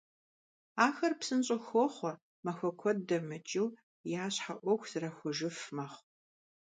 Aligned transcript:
Ахэр 0.85 1.13
псынщIэу 1.19 1.61
хохъуэ, 1.65 2.11
махуэ 2.45 2.71
куэд 2.79 2.97
дэмыкIыу 3.07 3.75
я 4.21 4.25
щхьэ 4.33 4.53
Iуэху 4.57 4.89
зэрахуэжыф 4.91 5.57
мэхъу. 5.75 6.03